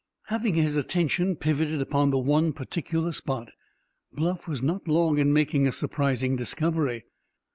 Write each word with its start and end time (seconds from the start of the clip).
Having 0.29 0.55
his 0.55 0.77
attention 0.77 1.35
pivoted 1.35 1.79
upon 1.79 2.09
the 2.09 2.17
one 2.17 2.53
particular 2.53 3.11
spot, 3.11 3.51
Bluff 4.11 4.47
was 4.47 4.63
not 4.63 4.87
long 4.87 5.19
in 5.19 5.31
making 5.31 5.67
a 5.67 5.71
surprising 5.71 6.35
discovery. 6.35 7.05